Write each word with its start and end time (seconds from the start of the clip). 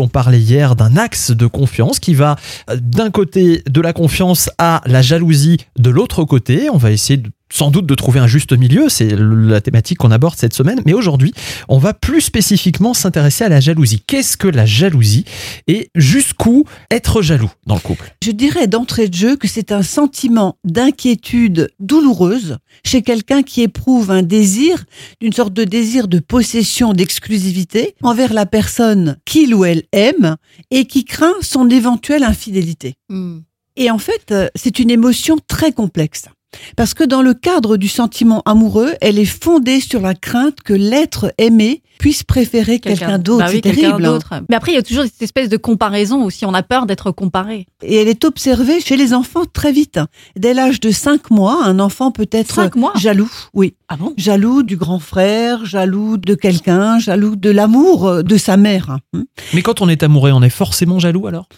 On 0.00 0.08
parlait 0.08 0.40
hier 0.40 0.76
d'un 0.76 0.96
axe 0.96 1.30
de 1.30 1.46
confiance 1.46 1.98
qui 1.98 2.14
va 2.14 2.36
euh, 2.68 2.76
d'un 2.80 3.10
côté 3.10 3.62
de 3.68 3.80
la 3.80 3.92
confiance 3.92 4.50
à 4.58 4.82
la 4.86 5.02
jalousie 5.02 5.58
de 5.78 5.90
l'autre 5.90 6.24
côté. 6.24 6.68
On 6.70 6.76
va 6.76 6.90
essayer 6.90 7.16
de 7.16 7.30
sans 7.52 7.70
doute 7.70 7.86
de 7.86 7.94
trouver 7.94 8.20
un 8.20 8.26
juste 8.26 8.52
milieu, 8.52 8.88
c'est 8.88 9.10
la 9.16 9.60
thématique 9.60 9.98
qu'on 9.98 10.10
aborde 10.10 10.36
cette 10.36 10.54
semaine, 10.54 10.80
mais 10.86 10.92
aujourd'hui, 10.92 11.32
on 11.68 11.78
va 11.78 11.94
plus 11.94 12.20
spécifiquement 12.20 12.94
s'intéresser 12.94 13.44
à 13.44 13.48
la 13.48 13.60
jalousie. 13.60 14.02
Qu'est-ce 14.06 14.36
que 14.36 14.48
la 14.48 14.66
jalousie 14.66 15.24
et 15.66 15.90
jusqu'où 15.94 16.64
être 16.90 17.22
jaloux 17.22 17.50
dans 17.66 17.74
le 17.74 17.80
couple? 17.80 18.14
Je 18.22 18.30
dirais 18.30 18.66
d'entrée 18.66 19.08
de 19.08 19.14
jeu 19.14 19.36
que 19.36 19.48
c'est 19.48 19.72
un 19.72 19.82
sentiment 19.82 20.56
d'inquiétude 20.64 21.70
douloureuse 21.80 22.58
chez 22.84 23.02
quelqu'un 23.02 23.42
qui 23.42 23.62
éprouve 23.62 24.10
un 24.10 24.22
désir, 24.22 24.84
une 25.20 25.32
sorte 25.32 25.52
de 25.52 25.64
désir 25.64 26.08
de 26.08 26.18
possession, 26.18 26.92
d'exclusivité 26.92 27.94
envers 28.02 28.32
la 28.32 28.46
personne 28.46 29.16
qu'il 29.24 29.54
ou 29.54 29.64
elle 29.64 29.82
aime 29.92 30.36
et 30.70 30.86
qui 30.86 31.04
craint 31.04 31.34
son 31.40 31.68
éventuelle 31.68 32.22
infidélité. 32.22 32.94
Hmm. 33.08 33.40
Et 33.76 33.90
en 33.90 33.98
fait, 33.98 34.30
euh, 34.30 34.48
c'est 34.54 34.78
une 34.78 34.90
émotion 34.90 35.38
très 35.46 35.72
complexe. 35.72 36.26
Parce 36.76 36.94
que 36.94 37.04
dans 37.04 37.22
le 37.22 37.34
cadre 37.34 37.76
du 37.76 37.88
sentiment 37.88 38.42
amoureux, 38.44 38.92
elle 39.00 39.18
est 39.18 39.24
fondée 39.24 39.80
sur 39.80 40.00
la 40.00 40.14
crainte 40.14 40.62
que 40.64 40.72
l'être 40.72 41.32
aimé 41.38 41.82
puisse 41.98 42.22
préférer 42.22 42.78
quelqu'un 42.80 43.18
d'autre. 43.18 43.44
Bah 43.44 43.50
oui, 43.50 43.60
c'est 43.62 43.72
terrible. 43.74 44.04
hein. 44.06 44.12
d'autre. 44.12 44.32
Mais 44.48 44.56
après, 44.56 44.72
il 44.72 44.74
y 44.74 44.78
a 44.78 44.82
toujours 44.82 45.04
cette 45.04 45.20
espèce 45.20 45.50
de 45.50 45.58
comparaison 45.58 46.24
aussi. 46.24 46.46
On 46.46 46.54
a 46.54 46.62
peur 46.62 46.86
d'être 46.86 47.10
comparé. 47.10 47.66
Et 47.82 47.96
elle 47.96 48.08
est 48.08 48.24
observée 48.24 48.80
chez 48.80 48.96
les 48.96 49.12
enfants 49.12 49.44
très 49.52 49.70
vite. 49.70 50.00
Dès 50.34 50.54
l'âge 50.54 50.80
de 50.80 50.90
5 50.90 51.30
mois, 51.30 51.62
un 51.62 51.78
enfant 51.78 52.10
peut 52.10 52.28
être 52.32 52.54
Cinq 52.54 52.76
mois 52.76 52.92
jaloux. 52.96 53.30
Oui. 53.52 53.74
Ah 53.88 53.96
bon? 53.96 54.14
Jaloux 54.16 54.62
du 54.62 54.76
grand 54.78 54.98
frère, 54.98 55.66
jaloux 55.66 56.16
de 56.16 56.34
quelqu'un, 56.34 56.98
jaloux 56.98 57.36
de 57.36 57.50
l'amour 57.50 58.24
de 58.24 58.36
sa 58.38 58.56
mère. 58.56 58.98
Mais 59.52 59.60
quand 59.62 59.82
on 59.82 59.88
est 59.88 60.02
amoureux, 60.02 60.30
on 60.32 60.42
est 60.42 60.48
forcément 60.48 60.98
jaloux 60.98 61.26
alors? 61.26 61.48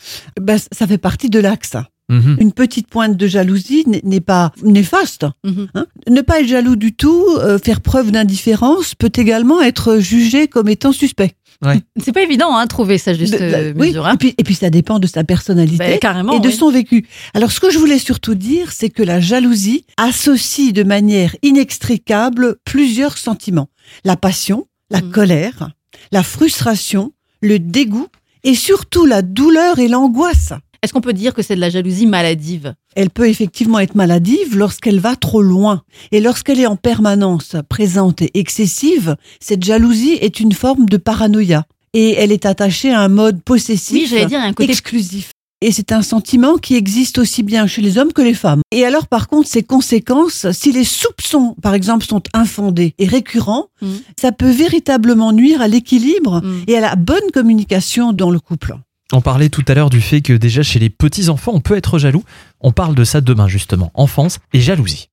Ben, 0.41 0.59
ça 0.72 0.86
fait 0.88 0.98
partie 0.98 1.30
de 1.30 1.38
l'axe. 1.38 1.77
Mhm. 2.11 2.36
Une 2.41 2.53
petite 2.53 2.89
pointe 2.89 3.17
de 3.17 3.27
jalousie 3.27 3.84
n'est- 3.86 4.20
pas 4.20 4.53
néfaste. 4.62 5.25
Mhm. 5.45 5.69
Hein 5.75 5.86
ne 6.09 6.20
pas 6.20 6.41
être 6.41 6.48
jaloux 6.48 6.77
du 6.77 6.92
tout, 6.94 7.25
euh, 7.39 7.59
faire 7.59 7.81
preuve 7.81 8.11
d'indifférence, 8.11 8.94
peut 8.94 9.12
également 9.14 9.61
être 9.62 9.98
jugé 9.98 10.47
comme 10.48 10.69
étant 10.69 10.92
suspect. 10.92 11.33
C'est 12.03 12.12
pas 12.12 12.22
évident, 12.22 12.56
hein, 12.56 12.67
trouver 12.67 12.98
sa 12.98 13.14
juste 13.14 13.34
De- 13.34 13.39
euh, 13.41 13.72
oui, 13.77 13.89
mesure. 13.89 14.06
hein. 14.06 14.14
et, 14.14 14.17
puis, 14.17 14.34
et 14.36 14.42
puis 14.42 14.55
ça 14.56 14.69
dépend 14.69 14.98
de 14.98 15.06
sa 15.06 15.22
personnalité 15.25 15.78
Bah, 15.78 15.98
carrément. 15.98 16.33
et 16.34 16.41
de 16.41 16.48
oui. 16.48 16.53
son 16.55 16.70
vécu. 16.70 17.06
Alors 17.34 17.53
ce 17.53 17.61
que 17.61 17.70
je 17.70 17.78
voulais 17.78 17.98
surtout 18.00 18.34
dire, 18.34 18.72
c'est 18.72 18.91
que 18.91 19.03
la 19.05 19.20
jalousie 19.20 19.84
associe 19.97 20.72
de 20.72 20.83
manière 20.83 21.34
inextricable 21.42 22.56
plusieurs 22.64 23.16
sentiments. 23.16 23.69
La 24.05 24.16
passion, 24.16 24.66
la 24.91 25.00
Mhm. 25.03 25.11
colère, 25.12 25.70
la 26.11 26.22
frustration, 26.22 27.12
le 27.41 27.59
dégoût 27.59 28.09
et 28.44 28.55
surtout 28.55 29.06
la 29.06 29.22
douleur 29.22 29.78
et 29.78 29.89
l'angoisse. 29.89 30.53
Est-ce 30.83 30.92
qu'on 30.92 31.00
peut 31.00 31.12
dire 31.12 31.33
que 31.33 31.42
c'est 31.42 31.55
de 31.55 31.61
la 31.61 31.70
jalousie 31.70 32.06
maladive? 32.06 32.75
Elle 32.97 33.11
peut 33.11 33.28
effectivement 33.28 33.78
être 33.78 33.94
maladive 33.94 34.56
lorsqu'elle 34.56 34.98
va 34.98 35.14
trop 35.14 35.41
loin. 35.41 35.83
Et 36.11 36.20
lorsqu'elle 36.20 36.58
est 36.58 36.66
en 36.66 36.75
permanence 36.75 37.55
présente 37.69 38.20
et 38.20 38.36
excessive, 38.36 39.16
cette 39.38 39.62
jalousie 39.62 40.19
est 40.20 40.41
une 40.41 40.53
forme 40.53 40.86
de 40.86 40.97
paranoïa. 40.97 41.66
Et 41.94 42.14
elle 42.14 42.33
est 42.33 42.47
attachée 42.47 42.91
à 42.91 43.00
un 43.00 43.08
mode 43.08 43.42
possessif, 43.42 44.10
dire, 44.27 44.41
un 44.41 44.53
côté 44.53 44.70
exclusif. 44.70 45.30
Et 45.60 45.70
c'est 45.70 45.92
un 45.92 46.03
sentiment 46.03 46.56
qui 46.56 46.75
existe 46.75 47.19
aussi 47.19 47.44
bien 47.44 47.69
chez 47.69 47.80
les 47.83 47.97
hommes 47.97 48.12
que 48.12 48.22
les 48.22 48.34
femmes. 48.34 48.62
Et 48.72 48.84
alors, 48.84 49.06
par 49.06 49.28
contre, 49.28 49.47
ses 49.48 49.62
conséquences, 49.62 50.50
si 50.50 50.72
les 50.72 50.83
soupçons, 50.83 51.55
par 51.62 51.75
exemple, 51.75 52.05
sont 52.05 52.22
infondés 52.34 52.94
et 52.98 53.06
récurrents, 53.06 53.66
Mhm. 53.83 54.00
ça 54.20 54.33
peut 54.33 54.50
véritablement 54.50 55.30
nuire 55.33 55.60
à 55.62 55.69
l'équilibre 55.69 56.41
Hmm. 56.42 56.64
et 56.66 56.77
à 56.77 56.80
la 56.80 56.97
bonne 56.97 57.30
communication 57.33 58.12
dans 58.12 58.30
le 58.33 58.41
couple. 58.41 58.75
On 59.14 59.20
parlait 59.20 59.50
tout 59.50 59.64
à 59.68 59.74
l'heure 59.74 59.91
du 59.91 60.00
fait 60.00 60.22
que 60.22 60.32
déjà 60.32 60.62
chez 60.62 60.78
les 60.78 60.88
petits 60.88 61.28
enfants, 61.28 61.52
on 61.55 61.60
peut 61.60 61.77
être 61.77 61.98
jaloux. 61.98 62.24
On 62.60 62.72
parle 62.72 62.94
de 62.94 63.05
ça 63.05 63.20
demain 63.20 63.46
justement, 63.46 63.91
enfance 63.94 64.38
et 64.54 64.60
jalousie. 64.60 65.10